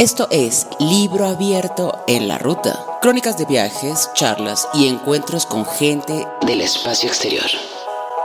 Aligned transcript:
Esto 0.00 0.28
es 0.30 0.68
Libro 0.78 1.26
Abierto 1.26 2.04
en 2.06 2.28
la 2.28 2.38
Ruta. 2.38 2.78
Crónicas 3.02 3.36
de 3.36 3.46
viajes, 3.46 4.08
charlas 4.14 4.68
y 4.72 4.86
encuentros 4.86 5.44
con 5.44 5.66
gente 5.66 6.24
del 6.46 6.60
espacio 6.60 7.08
exterior. 7.08 7.46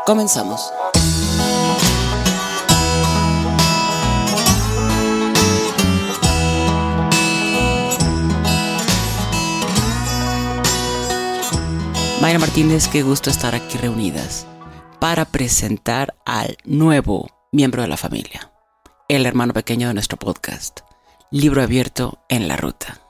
Comenzamos. 0.05 0.71
Mayra 12.21 12.37
Martínez, 12.37 12.87
qué 12.87 13.01
gusto 13.01 13.31
estar 13.31 13.55
aquí 13.55 13.79
reunidas 13.79 14.45
para 14.99 15.25
presentar 15.25 16.13
al 16.23 16.55
nuevo 16.65 17.31
miembro 17.51 17.81
de 17.81 17.87
la 17.87 17.97
familia, 17.97 18.51
el 19.07 19.25
hermano 19.25 19.53
pequeño 19.53 19.87
de 19.87 19.95
nuestro 19.95 20.19
podcast 20.19 20.81
libro 21.33 21.63
abierto 21.63 22.19
en 22.29 22.47
la 22.47 22.57
ruta. 22.57 23.01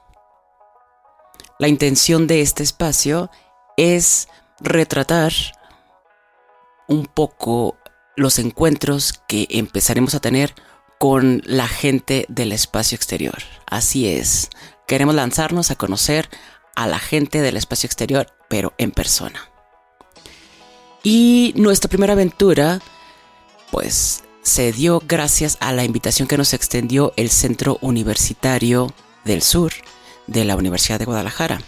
La 1.59 1.67
intención 1.67 2.25
de 2.25 2.41
este 2.41 2.63
espacio 2.63 3.29
es 3.75 4.29
retratar 4.61 5.33
un 6.87 7.05
poco 7.05 7.77
los 8.15 8.39
encuentros 8.39 9.21
que 9.27 9.47
empezaremos 9.49 10.15
a 10.15 10.21
tener 10.21 10.55
con 10.99 11.41
la 11.45 11.67
gente 11.67 12.25
del 12.29 12.53
espacio 12.53 12.95
exterior. 12.95 13.37
Así 13.65 14.07
es, 14.07 14.49
queremos 14.87 15.15
lanzarnos 15.15 15.69
a 15.69 15.75
conocer 15.75 16.29
a 16.75 16.87
la 16.87 16.99
gente 16.99 17.41
del 17.41 17.58
espacio 17.58 17.87
exterior, 17.87 18.27
pero 18.47 18.73
en 18.77 18.91
persona. 18.91 19.49
Y 21.03 21.52
nuestra 21.58 21.89
primera 21.89 22.13
aventura, 22.13 22.80
pues 23.69 24.22
se 24.44 24.73
dio 24.73 25.02
gracias 25.08 25.58
a 25.61 25.72
la 25.72 25.86
invitación 25.86 26.27
que 26.27 26.38
nos 26.38 26.53
extendió 26.53 27.13
el 27.16 27.30
Centro 27.30 27.77
Universitario 27.81 28.94
del 29.23 29.41
Sur 29.41 29.72
de 30.27 30.45
la 30.45 30.55
Universidad 30.58 30.99
de 30.99 31.05
Guadalajara. 31.05 31.61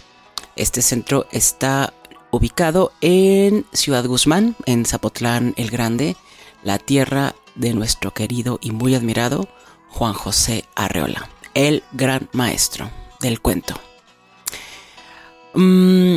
Este 0.54 0.82
centro 0.82 1.26
está 1.32 1.94
ubicado 2.30 2.92
en 3.00 3.66
Ciudad 3.72 4.04
Guzmán, 4.06 4.56
en 4.66 4.84
Zapotlán 4.84 5.54
el 5.56 5.70
Grande, 5.70 6.16
la 6.62 6.78
tierra 6.78 7.34
de 7.54 7.72
nuestro 7.72 8.12
querido 8.12 8.58
y 8.60 8.72
muy 8.72 8.94
admirado 8.94 9.48
Juan 9.88 10.12
José 10.12 10.64
Arreola, 10.74 11.30
el 11.54 11.82
gran 11.92 12.28
maestro 12.32 12.90
del 13.20 13.40
cuento. 13.40 13.74
Mm, 15.54 16.16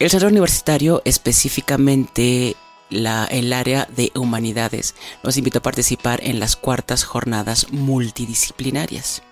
el 0.00 0.10
centro 0.10 0.28
universitario 0.28 1.00
específicamente 1.04 2.56
el 2.90 3.52
área 3.52 3.88
de 3.96 4.12
humanidades 4.14 4.94
nos 5.22 5.36
invitó 5.36 5.58
a 5.58 5.62
participar 5.62 6.20
en 6.22 6.40
las 6.40 6.56
cuartas 6.56 7.04
jornadas 7.04 7.72
multidisciplinarias. 7.72 9.22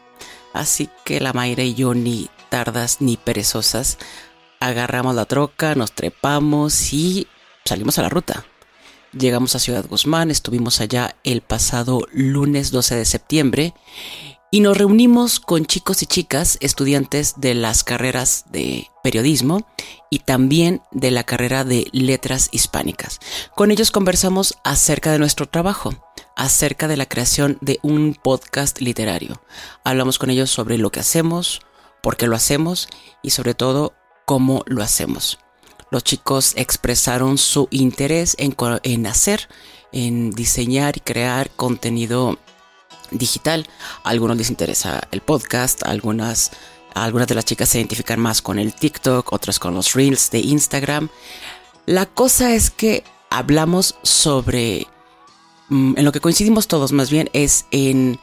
Así 0.52 0.88
que 1.04 1.20
la 1.20 1.32
Mayra 1.32 1.62
y 1.62 1.74
yo 1.74 1.94
ni 1.94 2.30
tardas 2.48 3.00
ni 3.00 3.16
perezosas 3.16 3.98
agarramos 4.60 5.14
la 5.14 5.24
troca, 5.24 5.74
nos 5.74 5.92
trepamos 5.92 6.92
y 6.92 7.26
salimos 7.64 7.98
a 7.98 8.02
la 8.02 8.08
ruta. 8.08 8.44
Llegamos 9.12 9.54
a 9.54 9.58
Ciudad 9.58 9.86
Guzmán, 9.86 10.30
estuvimos 10.30 10.80
allá 10.80 11.16
el 11.22 11.40
pasado 11.40 12.06
lunes 12.12 12.70
12 12.70 12.96
de 12.96 13.04
septiembre 13.04 13.74
y 14.54 14.60
nos 14.60 14.78
reunimos 14.78 15.40
con 15.40 15.66
chicos 15.66 16.00
y 16.04 16.06
chicas 16.06 16.58
estudiantes 16.60 17.34
de 17.38 17.54
las 17.54 17.82
carreras 17.82 18.44
de 18.52 18.88
periodismo 19.02 19.66
y 20.10 20.20
también 20.20 20.80
de 20.92 21.10
la 21.10 21.24
carrera 21.24 21.64
de 21.64 21.88
letras 21.90 22.50
hispánicas. 22.52 23.18
Con 23.56 23.72
ellos 23.72 23.90
conversamos 23.90 24.54
acerca 24.62 25.10
de 25.10 25.18
nuestro 25.18 25.48
trabajo, 25.48 25.92
acerca 26.36 26.86
de 26.86 26.96
la 26.96 27.06
creación 27.06 27.58
de 27.62 27.80
un 27.82 28.14
podcast 28.14 28.80
literario. 28.80 29.42
Hablamos 29.82 30.20
con 30.20 30.30
ellos 30.30 30.50
sobre 30.50 30.78
lo 30.78 30.92
que 30.92 31.00
hacemos, 31.00 31.60
por 32.00 32.16
qué 32.16 32.28
lo 32.28 32.36
hacemos 32.36 32.86
y 33.24 33.30
sobre 33.30 33.54
todo 33.54 33.92
cómo 34.24 34.62
lo 34.66 34.84
hacemos. 34.84 35.40
Los 35.90 36.04
chicos 36.04 36.52
expresaron 36.54 37.38
su 37.38 37.66
interés 37.72 38.36
en, 38.38 38.54
en 38.84 39.06
hacer, 39.08 39.48
en 39.90 40.30
diseñar 40.30 40.96
y 40.96 41.00
crear 41.00 41.50
contenido 41.50 42.38
digital. 43.10 43.66
A 44.02 44.10
algunos 44.10 44.36
les 44.36 44.50
interesa 44.50 45.06
el 45.10 45.20
podcast, 45.20 45.82
algunas, 45.84 46.52
algunas 46.94 47.28
de 47.28 47.34
las 47.34 47.44
chicas 47.44 47.68
se 47.68 47.78
identifican 47.78 48.20
más 48.20 48.42
con 48.42 48.58
el 48.58 48.74
TikTok, 48.74 49.32
otras 49.32 49.58
con 49.58 49.74
los 49.74 49.94
Reels 49.94 50.30
de 50.30 50.40
Instagram. 50.40 51.08
La 51.86 52.06
cosa 52.06 52.54
es 52.54 52.70
que 52.70 53.04
hablamos 53.30 53.96
sobre, 54.02 54.86
mm, 55.68 55.94
en 55.96 56.04
lo 56.04 56.12
que 56.12 56.20
coincidimos 56.20 56.68
todos 56.68 56.92
más 56.92 57.10
bien, 57.10 57.28
es 57.32 57.66
en 57.70 58.18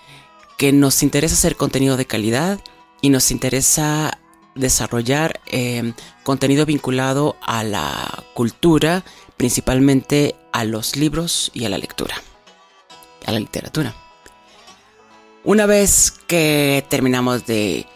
que 0.57 0.71
nos 0.71 1.03
interesa 1.03 1.35
hacer 1.35 1.55
contenido 1.55 1.97
de 1.97 2.05
calidad 2.05 2.59
y 3.01 3.09
nos 3.09 3.31
interesa 3.31 4.19
desarrollar 4.55 5.39
em, 5.47 5.93
contenido 6.23 6.65
vinculado 6.65 7.35
a 7.41 7.63
la 7.63 8.23
cultura, 8.33 9.03
principalmente 9.37 10.35
a 10.51 10.65
los 10.65 10.95
libros 10.95 11.51
y 11.53 11.65
a 11.65 11.69
la 11.69 11.77
lectura, 11.77 12.15
a 13.25 13.31
la 13.31 13.39
literatura. 13.39 13.95
Una 15.43 15.65
vez 15.65 16.11
que 16.27 16.85
terminamos 16.87 17.47
de 17.47 17.87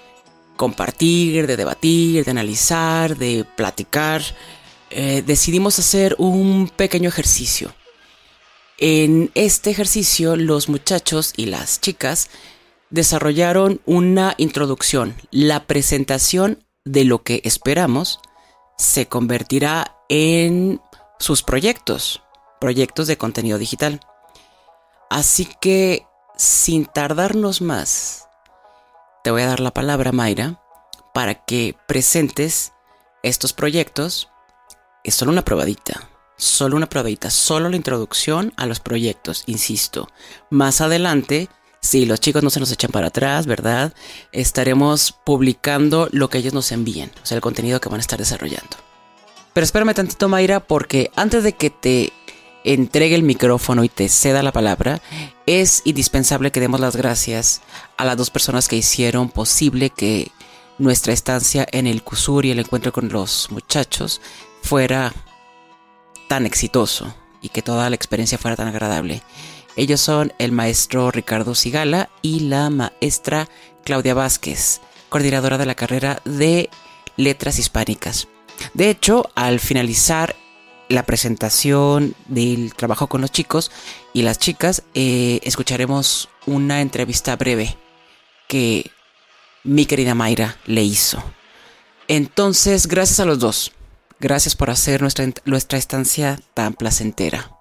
compartir, 0.55 1.45
de 1.45 1.57
debatir, 1.57 2.25
de 2.25 2.31
analizar, 2.31 3.17
de 3.17 3.45
platicar, 3.55 4.23
eh, 4.89 5.21
decidimos 5.23 5.77
hacer 5.77 6.15
un 6.17 6.69
pequeño 6.75 7.07
ejercicio. 7.07 7.73
En 8.79 9.29
este 9.35 9.69
ejercicio 9.69 10.35
los 10.35 10.69
muchachos 10.69 11.33
y 11.37 11.45
las 11.45 11.81
chicas 11.81 12.29
desarrollaron 12.89 13.79
una 13.85 14.33
introducción. 14.37 15.15
La 15.29 15.65
presentación 15.65 16.63
de 16.83 17.05
lo 17.05 17.21
que 17.21 17.41
esperamos 17.43 18.19
se 18.77 19.07
convertirá 19.07 19.97
en 20.09 20.81
sus 21.19 21.43
proyectos, 21.43 22.23
proyectos 22.59 23.05
de 23.05 23.17
contenido 23.17 23.59
digital. 23.59 23.99
Así 25.09 25.47
que 25.61 26.05
sin 26.37 26.85
tardarnos 26.85 27.61
más, 27.61 28.27
te 29.23 29.31
voy 29.31 29.41
a 29.41 29.47
dar 29.47 29.59
la 29.59 29.71
palabra, 29.71 30.11
Mayra, 30.11 30.61
para 31.13 31.33
que 31.45 31.75
presentes 31.87 32.73
estos 33.23 33.53
proyectos. 33.53 34.29
Es 35.03 35.15
solo 35.15 35.31
una 35.31 35.43
probadita, 35.43 36.09
solo 36.37 36.75
una 36.75 36.89
probadita, 36.89 37.29
solo 37.29 37.69
la 37.69 37.75
introducción 37.75 38.53
a 38.57 38.65
los 38.65 38.79
proyectos, 38.79 39.43
insisto. 39.47 40.07
Más 40.49 40.81
adelante, 40.81 41.49
si 41.81 42.05
los 42.05 42.19
chicos 42.19 42.43
no 42.43 42.49
se 42.49 42.59
nos 42.59 42.71
echan 42.71 42.91
para 42.91 43.07
atrás, 43.07 43.45
¿verdad? 43.45 43.93
Estaremos 44.31 45.11
publicando 45.11 46.09
lo 46.11 46.29
que 46.29 46.39
ellos 46.39 46.53
nos 46.53 46.71
envíen, 46.71 47.11
o 47.23 47.25
sea, 47.25 47.35
el 47.35 47.41
contenido 47.41 47.79
que 47.79 47.89
van 47.89 47.99
a 47.99 48.01
estar 48.01 48.19
desarrollando. 48.19 48.77
Pero 49.53 49.63
espérame 49.63 49.93
tantito, 49.93 50.27
Mayra, 50.27 50.59
porque 50.59 51.11
antes 51.15 51.43
de 51.43 51.53
que 51.53 51.69
te 51.69 52.13
entregue 52.65 53.15
el 53.15 53.23
micrófono 53.23 53.83
y 53.83 53.89
te 53.89 54.09
ceda 54.09 54.43
la 54.43 54.51
palabra, 54.51 55.01
es 55.45 55.81
indispensable 55.85 56.51
que 56.51 56.59
demos 56.59 56.79
las 56.79 56.95
gracias 56.95 57.61
a 57.97 58.05
las 58.05 58.17
dos 58.17 58.31
personas 58.31 58.67
que 58.67 58.75
hicieron 58.75 59.29
posible 59.29 59.91
que 59.91 60.31
nuestra 60.77 61.13
estancia 61.13 61.65
en 61.71 61.87
el 61.87 62.03
CUSUR 62.03 62.45
y 62.45 62.51
el 62.51 62.59
encuentro 62.59 62.91
con 62.91 63.07
los 63.09 63.49
muchachos 63.51 64.19
fuera 64.61 65.13
tan 66.27 66.45
exitoso 66.45 67.15
y 67.41 67.49
que 67.49 67.61
toda 67.61 67.89
la 67.89 67.95
experiencia 67.95 68.37
fuera 68.37 68.57
tan 68.57 68.67
agradable. 68.67 69.21
Ellos 69.75 70.01
son 70.01 70.33
el 70.39 70.51
maestro 70.51 71.11
Ricardo 71.11 71.53
Sigala 71.53 72.09
y 72.21 72.41
la 72.41 72.69
maestra 72.69 73.47
Claudia 73.83 74.13
Vázquez, 74.13 74.81
coordinadora 75.09 75.57
de 75.57 75.65
la 75.65 75.75
carrera 75.75 76.21
de 76.25 76.69
Letras 77.17 77.59
Hispánicas. 77.59 78.27
De 78.73 78.89
hecho, 78.89 79.29
al 79.35 79.59
finalizar 79.59 80.35
la 80.89 81.03
presentación 81.03 82.15
del 82.27 82.73
trabajo 82.75 83.07
con 83.07 83.21
los 83.21 83.31
chicos 83.31 83.71
y 84.13 84.21
las 84.21 84.37
chicas, 84.39 84.83
eh, 84.93 85.39
escucharemos 85.43 86.29
una 86.45 86.81
entrevista 86.81 87.35
breve 87.35 87.77
que 88.47 88.91
mi 89.63 89.85
querida 89.85 90.15
Mayra 90.15 90.57
le 90.65 90.83
hizo. 90.83 91.23
Entonces, 92.07 92.87
gracias 92.87 93.19
a 93.19 93.25
los 93.25 93.39
dos. 93.39 93.71
Gracias 94.19 94.55
por 94.55 94.69
hacer 94.69 95.01
nuestra, 95.01 95.27
nuestra 95.45 95.77
estancia 95.77 96.39
tan 96.53 96.73
placentera. 96.73 97.51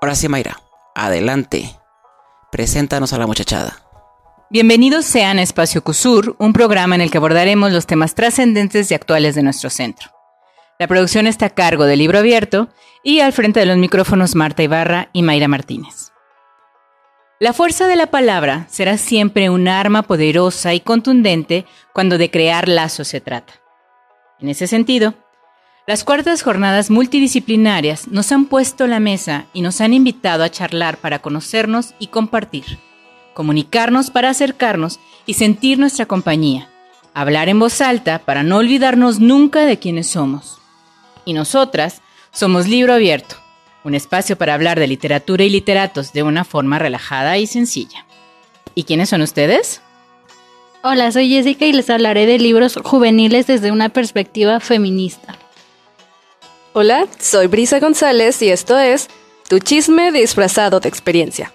Ahora 0.00 0.14
sí, 0.14 0.28
Mayra, 0.28 0.62
adelante. 0.94 1.76
Preséntanos 2.50 3.12
a 3.12 3.18
la 3.18 3.26
muchachada. 3.26 3.84
Bienvenidos 4.50 5.04
sean 5.04 5.38
a 5.38 5.42
Espacio 5.42 5.84
CUSUR, 5.84 6.34
un 6.38 6.52
programa 6.52 6.94
en 6.94 7.02
el 7.02 7.10
que 7.10 7.18
abordaremos 7.18 7.70
los 7.72 7.86
temas 7.86 8.14
trascendentes 8.14 8.90
y 8.90 8.94
actuales 8.94 9.34
de 9.34 9.42
nuestro 9.42 9.70
centro. 9.70 10.10
La 10.80 10.86
producción 10.86 11.26
está 11.26 11.44
a 11.44 11.50
cargo 11.50 11.84
del 11.84 11.98
libro 11.98 12.20
abierto 12.20 12.70
y 13.02 13.20
al 13.20 13.34
frente 13.34 13.60
de 13.60 13.66
los 13.66 13.76
micrófonos 13.76 14.34
Marta 14.34 14.62
Ibarra 14.62 15.10
y 15.12 15.22
Mayra 15.22 15.46
Martínez. 15.46 16.10
La 17.38 17.52
fuerza 17.52 17.86
de 17.86 17.96
la 17.96 18.06
palabra 18.06 18.66
será 18.70 18.96
siempre 18.96 19.50
un 19.50 19.68
arma 19.68 20.04
poderosa 20.04 20.72
y 20.72 20.80
contundente 20.80 21.66
cuando 21.92 22.16
de 22.16 22.30
crear 22.30 22.66
lazos 22.66 23.08
se 23.08 23.20
trata. 23.20 23.52
En 24.38 24.48
ese 24.48 24.66
sentido, 24.66 25.12
las 25.86 26.02
cuartas 26.02 26.42
jornadas 26.42 26.88
multidisciplinarias 26.88 28.08
nos 28.08 28.32
han 28.32 28.46
puesto 28.46 28.86
la 28.86 29.00
mesa 29.00 29.48
y 29.52 29.60
nos 29.60 29.82
han 29.82 29.92
invitado 29.92 30.44
a 30.44 30.50
charlar 30.50 30.96
para 30.96 31.18
conocernos 31.18 31.92
y 31.98 32.06
compartir, 32.06 32.78
comunicarnos 33.34 34.10
para 34.10 34.30
acercarnos 34.30 34.98
y 35.26 35.34
sentir 35.34 35.78
nuestra 35.78 36.06
compañía, 36.06 36.70
hablar 37.12 37.50
en 37.50 37.58
voz 37.58 37.82
alta 37.82 38.20
para 38.20 38.42
no 38.42 38.56
olvidarnos 38.56 39.20
nunca 39.20 39.66
de 39.66 39.78
quiénes 39.78 40.06
somos. 40.06 40.59
Y 41.24 41.32
nosotras 41.32 42.02
somos 42.32 42.68
Libro 42.68 42.94
Abierto, 42.94 43.36
un 43.84 43.94
espacio 43.94 44.36
para 44.36 44.54
hablar 44.54 44.78
de 44.78 44.86
literatura 44.86 45.44
y 45.44 45.50
literatos 45.50 46.12
de 46.12 46.22
una 46.22 46.44
forma 46.44 46.78
relajada 46.78 47.38
y 47.38 47.46
sencilla. 47.46 48.06
¿Y 48.74 48.84
quiénes 48.84 49.08
son 49.08 49.22
ustedes? 49.22 49.80
Hola, 50.82 51.12
soy 51.12 51.28
Jessica 51.28 51.66
y 51.66 51.72
les 51.72 51.90
hablaré 51.90 52.24
de 52.26 52.38
libros 52.38 52.78
juveniles 52.82 53.46
desde 53.46 53.70
una 53.70 53.90
perspectiva 53.90 54.60
feminista. 54.60 55.36
Hola, 56.72 57.06
soy 57.18 57.48
Brisa 57.48 57.80
González 57.80 58.40
y 58.42 58.48
esto 58.48 58.78
es 58.78 59.08
Tu 59.48 59.58
chisme 59.58 60.12
disfrazado 60.12 60.80
de 60.80 60.88
experiencia. 60.88 61.52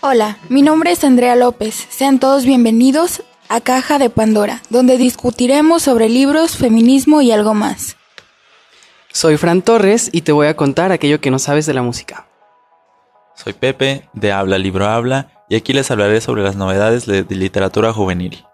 Hola, 0.00 0.38
mi 0.48 0.62
nombre 0.62 0.92
es 0.92 1.04
Andrea 1.04 1.36
López. 1.36 1.86
Sean 1.90 2.18
todos 2.18 2.46
bienvenidos 2.46 3.22
a 3.50 3.60
Caja 3.60 3.98
de 3.98 4.08
Pandora, 4.08 4.62
donde 4.70 4.96
discutiremos 4.96 5.82
sobre 5.82 6.08
libros, 6.08 6.56
feminismo 6.56 7.20
y 7.20 7.30
algo 7.30 7.52
más. 7.52 7.96
Soy 9.12 9.36
Fran 9.36 9.62
Torres 9.62 10.08
y 10.12 10.22
te 10.22 10.30
voy 10.30 10.46
a 10.46 10.56
contar 10.56 10.92
aquello 10.92 11.20
que 11.20 11.30
no 11.30 11.40
sabes 11.40 11.66
de 11.66 11.74
la 11.74 11.82
música. 11.82 12.28
Soy 13.34 13.54
Pepe, 13.54 14.08
de 14.12 14.32
Habla 14.32 14.58
Libro 14.58 14.86
Habla, 14.86 15.44
y 15.48 15.56
aquí 15.56 15.72
les 15.72 15.90
hablaré 15.90 16.20
sobre 16.20 16.42
las 16.42 16.54
novedades 16.54 17.06
de, 17.06 17.24
literatura 17.28 17.92
juvenil. 17.92 18.44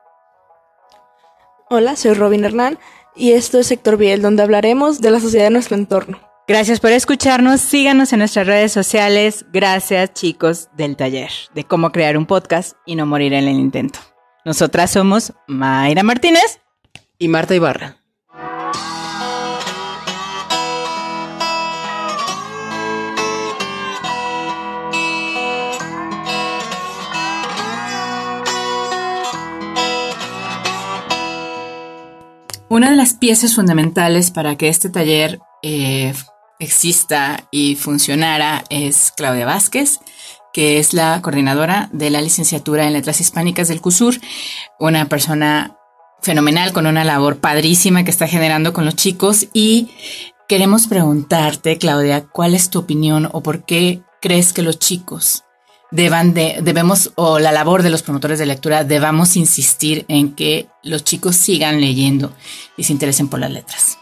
Hola, 1.69 1.95
soy 1.97 2.15
Robin 2.15 2.45
Hernán 2.45 2.79
y 3.15 3.33
esto 3.33 3.59
es 3.59 3.67
Sector 3.67 3.99
Biel, 3.99 4.23
donde 4.23 4.43
hablaremos 4.43 5.01
de 5.01 5.11
la 5.11 5.21
sociedad 5.21 5.45
de 5.45 5.51
nuestro 5.51 5.77
entorno. 5.77 6.21
Gracias 6.49 6.81
por 6.81 6.93
escucharnos. 6.93 7.61
Síganos 7.61 8.13
en 8.13 8.21
nuestras 8.21 8.47
redes 8.47 8.73
sociales. 8.73 9.45
Gracias, 9.53 10.15
chicos 10.15 10.69
del 10.77 10.97
taller 10.97 11.31
de 11.55 11.65
cómo 11.65 11.91
crear 11.91 12.17
un 12.17 12.25
podcast 12.25 12.77
y 12.87 12.95
no 12.95 13.05
morir 13.05 13.35
en 13.35 13.49
el 13.49 13.59
intento. 13.59 13.99
Nosotras 14.45 14.93
somos 14.93 15.35
Mayra 15.49 16.03
Martínez 16.03 16.61
y 17.19 17.29
Marta 17.29 17.55
Ibarra. 17.55 17.97
Una 32.69 32.91
de 32.91 32.97
las 32.97 33.15
piezas 33.15 33.55
fundamentales 33.55 34.33
para 34.33 34.57
que 34.57 34.69
este 34.69 34.91
taller 34.91 35.39
eh, 35.63 36.13
exista 36.59 37.47
y 37.53 37.77
funcionara 37.77 38.65
es 38.71 39.13
Claudia 39.17 39.47
Vázquez, 39.47 40.01
que 40.53 40.81
es 40.81 40.93
la 40.93 41.23
coordinadora 41.23 41.89
de 41.93 42.11
la 42.11 42.21
licenciatura 42.21 42.85
en 42.85 42.93
Letras 42.93 43.21
Hispánicas 43.21 43.69
del 43.69 43.81
CUSUR, 43.81 44.17
una 44.81 45.09
persona 45.09 45.77
fenomenal 46.21 46.73
con 46.73 46.89
una 46.89 47.05
labor 47.05 47.39
padrísima 47.39 48.03
que 48.03 48.11
está 48.11 48.27
generando 48.27 48.73
con 48.73 48.85
los 48.85 48.97
chicos. 48.97 49.47
Y 49.53 49.91
queremos 50.49 50.89
preguntarte, 50.89 51.79
Claudia, 51.79 52.27
¿cuál 52.27 52.55
es 52.57 52.69
tu 52.69 52.81
opinión 52.81 53.29
o 53.31 53.45
por 53.45 53.65
qué 53.65 54.03
crees 54.21 54.53
que 54.53 54.63
los 54.63 54.81
chicos 54.81 55.46
deban 55.91 56.35
de, 56.35 56.59
debemos, 56.63 57.13
o 57.15 57.39
la 57.39 57.53
labor 57.53 57.83
de 57.83 57.91
los 57.91 58.03
promotores 58.03 58.39
de 58.39 58.47
lectura, 58.47 58.85
debamos 58.85 59.37
insistir 59.37 60.05
en 60.09 60.35
que 60.35 60.69
los 60.83 61.05
chicos 61.05 61.37
sigan 61.37 61.81
leyendo 61.81 62.33
y 62.77 62.85
se 62.85 62.93
interesen 62.93 63.29
por 63.29 63.41
las 63.41 63.51
letras? 63.51 63.99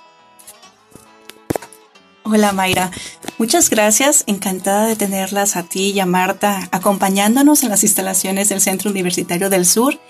Hola 2.27 2.53
Mayra, 2.53 2.91
muchas 3.37 3.69
gracias, 3.69 4.25
encantada 4.27 4.87
de 4.87 4.97
tenerlas 4.97 5.57
a 5.57 5.65
ti 5.65 5.91
y 5.91 6.01
a 6.01 6.07
Marta 6.07 6.69
acompañándonos 6.73 7.63
en 7.63 7.69
las 7.69 7.83
instalaciones 7.85 8.49
del 8.49 8.63
Centro 8.63 8.91
Universitario 8.91 9.51
del 9.51 9.67
Sur. 9.67 10.01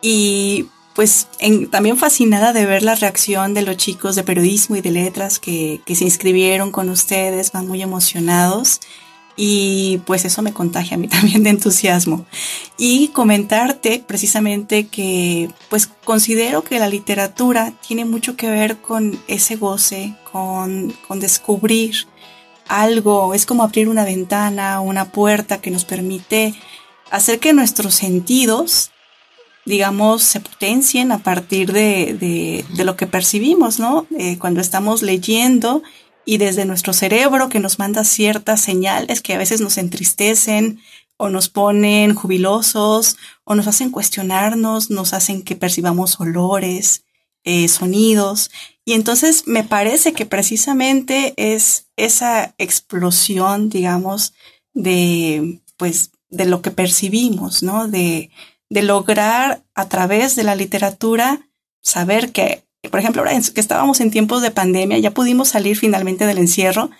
Y 0.00 0.66
pues 0.96 1.28
también 1.70 1.96
fascinada 1.96 2.52
de 2.52 2.66
ver 2.66 2.82
la 2.82 2.96
reacción 2.96 3.54
de 3.54 3.62
los 3.62 3.76
chicos 3.76 4.16
de 4.16 4.24
periodismo 4.24 4.74
y 4.74 4.80
de 4.80 4.90
letras 4.90 5.38
que 5.38 5.80
se 5.86 6.04
inscribieron 6.04 6.72
con 6.72 6.90
ustedes, 6.90 7.52
van 7.52 7.68
muy 7.68 7.80
emocionados 7.80 8.80
y 9.36 9.98
pues 10.06 10.24
eso 10.24 10.42
me 10.42 10.52
contagia 10.52 10.96
a 10.96 11.00
mí 11.00 11.08
también 11.08 11.42
de 11.42 11.50
entusiasmo. 11.50 12.26
Y 12.78 13.08
comentarte 13.08 14.02
precisamente 14.06 14.86
que 14.86 15.50
pues 15.68 15.88
considero 16.04 16.62
que 16.62 16.78
la 16.78 16.88
literatura 16.88 17.72
tiene 17.86 18.04
mucho 18.04 18.36
que 18.36 18.50
ver 18.50 18.78
con 18.78 19.18
ese 19.28 19.56
goce, 19.56 20.14
con, 20.30 20.92
con 21.06 21.20
descubrir 21.20 22.06
algo, 22.68 23.34
es 23.34 23.44
como 23.44 23.62
abrir 23.62 23.88
una 23.88 24.04
ventana, 24.04 24.80
una 24.80 25.06
puerta 25.12 25.60
que 25.60 25.70
nos 25.70 25.84
permite 25.84 26.54
hacer 27.10 27.38
que 27.38 27.52
nuestros 27.52 27.94
sentidos 27.94 28.92
digamos, 29.64 30.22
se 30.22 30.40
potencien 30.40 31.12
a 31.12 31.18
partir 31.18 31.72
de, 31.72 32.16
de, 32.18 32.64
de 32.74 32.84
lo 32.84 32.96
que 32.96 33.06
percibimos, 33.06 33.78
¿no? 33.78 34.06
Eh, 34.18 34.36
cuando 34.38 34.60
estamos 34.60 35.02
leyendo 35.02 35.82
y 36.24 36.38
desde 36.38 36.64
nuestro 36.64 36.92
cerebro 36.92 37.48
que 37.48 37.60
nos 37.60 37.78
manda 37.78 38.04
ciertas 38.04 38.60
señales 38.60 39.20
que 39.20 39.34
a 39.34 39.38
veces 39.38 39.60
nos 39.60 39.78
entristecen 39.78 40.80
o 41.16 41.28
nos 41.28 41.48
ponen 41.48 42.14
jubilosos 42.14 43.16
o 43.44 43.54
nos 43.54 43.66
hacen 43.66 43.90
cuestionarnos, 43.90 44.90
nos 44.90 45.12
hacen 45.12 45.42
que 45.42 45.56
percibamos 45.56 46.20
olores, 46.20 47.04
eh, 47.44 47.68
sonidos. 47.68 48.50
Y 48.84 48.94
entonces 48.94 49.46
me 49.46 49.64
parece 49.64 50.12
que 50.12 50.26
precisamente 50.26 51.34
es 51.36 51.86
esa 51.96 52.54
explosión, 52.58 53.68
digamos, 53.68 54.34
de, 54.74 55.60
pues, 55.76 56.10
de 56.30 56.46
lo 56.46 56.62
que 56.62 56.70
percibimos, 56.70 57.62
¿no? 57.62 57.88
De, 57.88 58.30
de 58.70 58.82
lograr 58.82 59.62
a 59.74 59.88
través 59.88 60.34
de 60.34 60.44
la 60.44 60.54
literatura 60.54 61.48
saber 61.82 62.32
que 62.32 62.64
por 62.90 62.98
ejemplo, 63.00 63.22
ahora 63.22 63.38
que 63.40 63.60
estábamos 63.60 64.00
en 64.00 64.10
tiempos 64.10 64.42
de 64.42 64.50
pandemia, 64.50 64.98
ya 64.98 65.12
pudimos 65.12 65.48
salir 65.48 65.76
finalmente 65.76 66.26
del 66.26 66.38
encierro, 66.38 66.90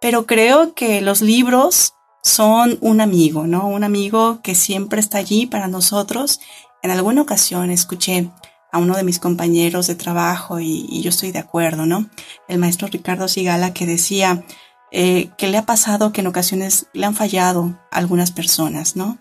pero 0.00 0.26
creo 0.26 0.74
que 0.74 1.00
los 1.00 1.22
libros 1.22 1.94
son 2.22 2.78
un 2.80 3.00
amigo, 3.00 3.46
¿no? 3.46 3.66
Un 3.66 3.84
amigo 3.84 4.40
que 4.42 4.54
siempre 4.54 5.00
está 5.00 5.18
allí 5.18 5.46
para 5.46 5.68
nosotros. 5.68 6.40
En 6.82 6.90
alguna 6.90 7.22
ocasión 7.22 7.70
escuché 7.70 8.30
a 8.72 8.78
uno 8.78 8.96
de 8.96 9.02
mis 9.02 9.18
compañeros 9.18 9.86
de 9.86 9.94
trabajo 9.94 10.60
y, 10.60 11.00
yo 11.02 11.10
estoy 11.10 11.32
de 11.32 11.38
acuerdo, 11.38 11.86
¿no? 11.86 12.08
El 12.48 12.58
maestro 12.58 12.88
Ricardo 12.88 13.28
Sigala 13.28 13.72
que 13.72 13.86
decía 13.86 14.44
eh, 14.92 15.30
que 15.36 15.48
le 15.48 15.58
ha 15.58 15.66
pasado 15.66 16.12
que 16.12 16.20
en 16.20 16.26
ocasiones 16.26 16.86
le 16.92 17.06
han 17.06 17.14
fallado 17.14 17.78
algunas 17.90 18.30
personas, 18.30 18.96
¿no? 18.96 19.18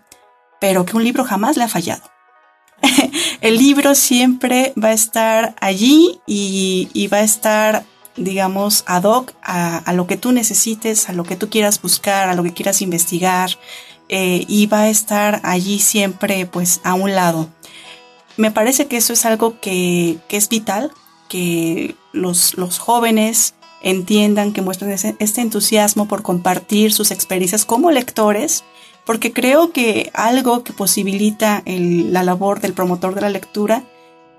Pero 0.59 0.85
que 0.85 0.97
un 0.97 1.03
libro 1.03 1.23
jamás 1.23 1.57
le 1.57 1.63
ha 1.63 1.69
fallado. 1.69 2.03
el 3.41 3.57
libro 3.57 3.95
siempre 3.95 4.73
va 4.81 4.89
a 4.89 4.93
estar 4.93 5.55
allí 5.61 6.19
y, 6.25 7.07
va 7.11 7.17
a 7.17 7.23
estar, 7.23 7.85
digamos, 8.15 8.83
ad 8.87 9.03
hoc 9.03 9.33
a, 9.41 9.93
lo 9.93 10.07
que 10.07 10.17
tú 10.17 10.31
necesites, 10.31 11.09
a 11.09 11.13
lo 11.13 11.23
que 11.23 11.35
tú 11.35 11.49
quieras 11.49 11.81
buscar, 11.81 12.29
a 12.29 12.35
lo 12.35 12.43
que 12.43 12.53
quieras 12.53 12.81
investigar, 12.81 13.51
eh, 14.09 14.45
y 14.47 14.65
va 14.67 14.81
a 14.81 14.89
estar 14.89 15.39
allí 15.43 15.79
siempre, 15.79 16.45
pues, 16.45 16.81
a 16.83 16.93
un 16.93 17.15
lado. 17.15 17.49
Me 18.37 18.51
parece 18.51 18.87
que 18.87 18.97
eso 18.97 19.13
es 19.13 19.25
algo 19.25 19.59
que, 19.59 20.17
es 20.29 20.49
vital, 20.49 20.91
que 21.27 21.95
los, 22.13 22.57
los 22.57 22.79
jóvenes 22.79 23.53
entiendan, 23.81 24.53
que 24.53 24.61
muestren 24.61 24.91
este 24.91 25.41
entusiasmo 25.41 26.07
por 26.07 26.21
compartir 26.21 26.91
sus 26.93 27.11
experiencias 27.11 27.65
como 27.65 27.91
lectores 27.91 28.63
porque 29.09 29.33
creo 29.33 29.71
que 29.71 30.11
algo 30.13 30.63
que 30.63 30.71
posibilita 30.71 31.63
la 31.65 32.21
labor 32.21 32.61
del 32.61 32.73
promotor 32.73 33.15
de 33.15 33.21
la 33.21 33.31
lectura, 33.31 33.81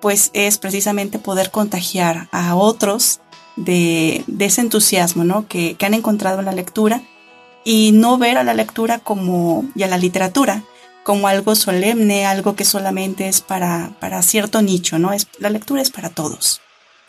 pues 0.00 0.30
es 0.32 0.58
precisamente 0.58 1.18
poder 1.18 1.50
contagiar 1.50 2.28
a 2.30 2.54
otros 2.54 3.20
de, 3.56 4.24
ese 4.38 4.60
entusiasmo 4.60 5.48
que, 5.48 5.76
han 5.80 5.94
encontrado 5.94 6.38
en 6.38 6.44
la 6.44 6.52
lectura 6.52 7.02
y 7.64 7.90
no 7.90 8.16
ver 8.16 8.38
a 8.38 8.44
la 8.44 8.54
lectura 8.54 9.00
como, 9.00 9.64
y 9.74 9.82
a 9.82 9.88
la 9.88 9.98
literatura 9.98 10.62
como 11.02 11.26
algo 11.26 11.56
solemne, 11.56 12.24
algo 12.24 12.54
que 12.54 12.64
solamente 12.64 13.26
es 13.26 13.40
para, 13.40 13.90
para 13.98 14.22
cierto 14.22 14.62
nicho, 14.62 15.00
¿no? 15.00 15.12
Es, 15.12 15.26
la 15.40 15.50
lectura 15.50 15.82
es 15.82 15.90
para 15.90 16.10
todos. 16.10 16.60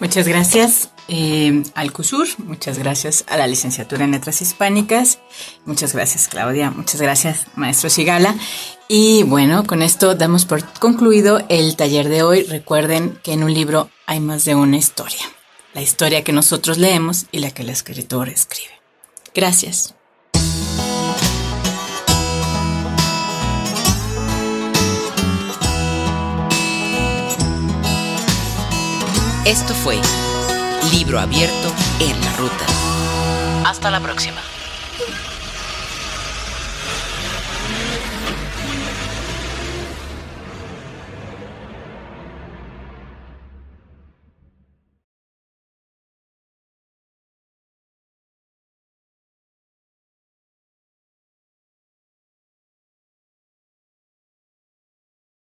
Muchas 0.01 0.27
gracias 0.27 0.89
eh, 1.10 1.62
al 1.75 1.93
CUSUR, 1.93 2.27
muchas 2.39 2.79
gracias 2.79 3.24
a 3.27 3.38
la 3.38 3.46
licenciatura 3.46 4.03
en 4.03 4.10
Letras 4.10 4.41
Hispánicas, 4.41 5.20
muchas 5.63 5.93
gracias 5.93 6.27
Claudia, 6.27 6.72
muchas 6.72 7.00
gracias 7.00 7.46
maestro 7.55 7.88
Sigala. 7.88 8.34
Y 8.88 9.22
bueno, 9.22 9.63
con 9.63 9.84
esto 9.84 10.15
damos 10.15 10.46
por 10.46 10.63
concluido 10.79 11.43
el 11.50 11.75
taller 11.75 12.10
de 12.10 12.24
hoy. 12.24 12.41
Recuerden 12.41 13.20
que 13.22 13.34
en 13.34 13.43
un 13.43 13.53
libro 13.53 13.91
hay 14.08 14.20
más 14.20 14.43
de 14.43 14.55
una 14.55 14.77
historia, 14.77 15.22
la 15.75 15.84
historia 15.84 16.24
que 16.24 16.34
nosotros 16.34 16.79
leemos 16.79 17.27
y 17.31 17.38
la 17.38 17.51
que 17.51 17.62
el 17.62 17.70
escritor 17.70 18.27
escribe. 18.27 18.74
Gracias. 19.36 19.93
Esto 29.45 29.74
fue 29.74 30.00
Libro 30.91 31.19
Abierto 31.19 31.74
en 32.00 32.21
la 32.21 32.31
Ruta. 32.38 32.65
Hasta 33.65 33.89
la 33.89 34.00
próxima. 34.00 34.39